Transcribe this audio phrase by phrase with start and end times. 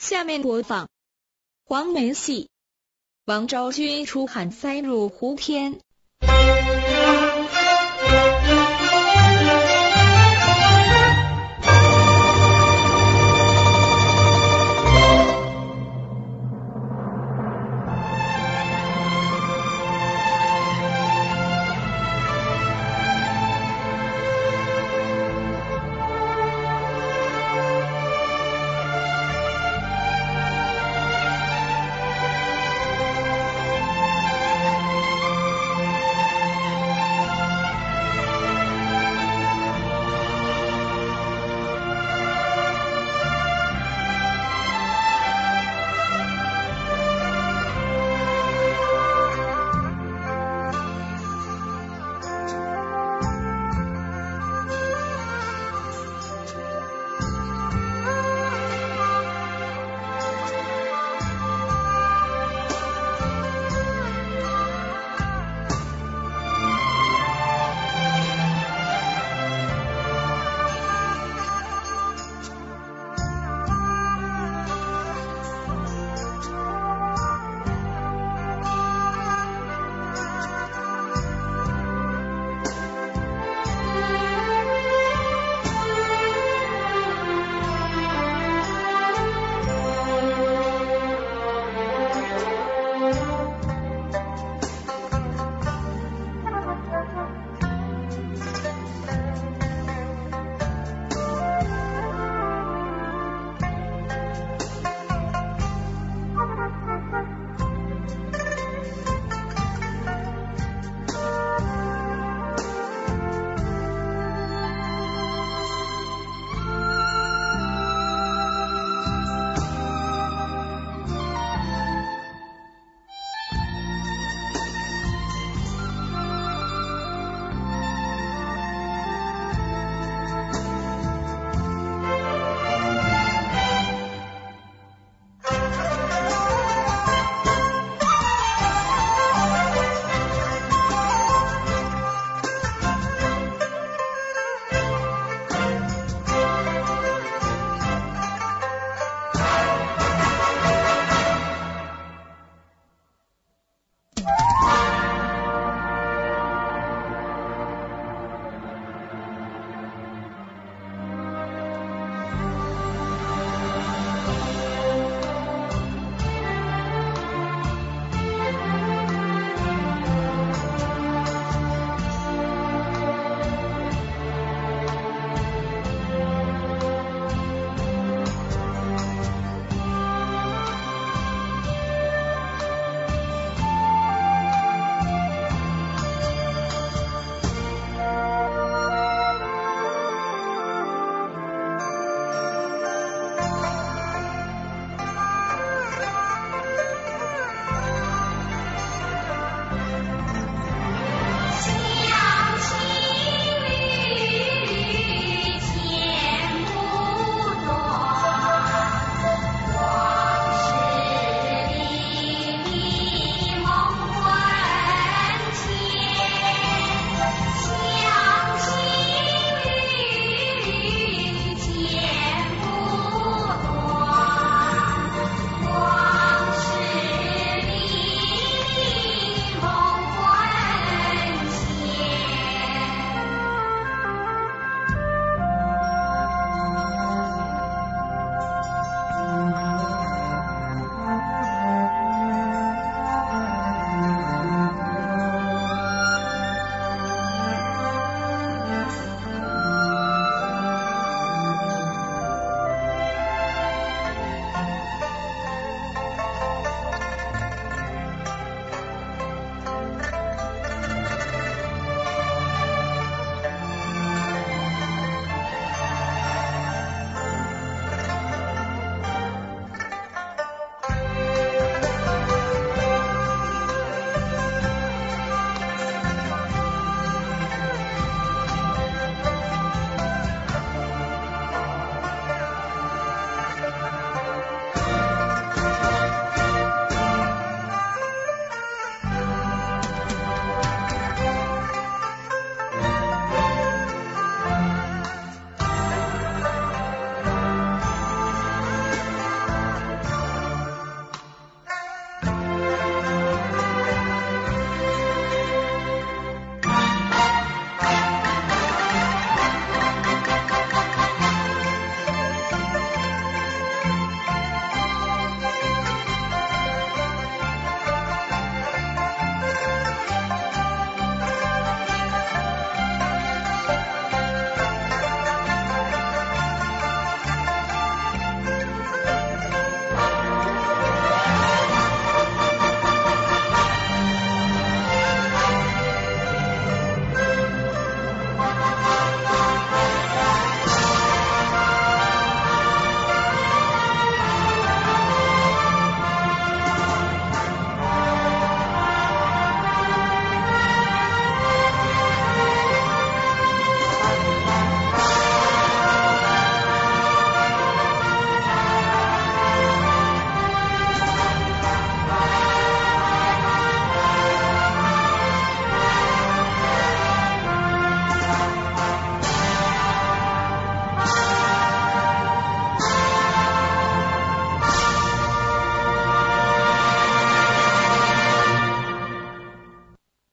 [0.00, 0.88] 下面播放
[1.62, 2.44] 黄梅戏
[3.26, 5.74] 《王昭君出汉塞入胡天》。